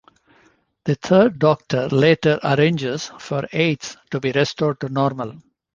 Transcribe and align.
The 0.85 0.95
Third 0.95 1.37
Doctor 1.37 1.87
later 1.89 2.39
arranges 2.43 3.11
for 3.19 3.47
Yates 3.53 3.97
to 4.09 4.19
be 4.19 4.31
restored 4.31 4.79
to 4.79 4.89
normal. 4.89 5.35